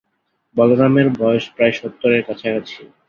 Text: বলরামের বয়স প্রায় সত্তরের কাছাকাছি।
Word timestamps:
বলরামের 0.55 1.07
বয়স 1.19 1.45
প্রায় 1.55 1.73
সত্তরের 1.79 2.21
কাছাকাছি। 2.27 2.81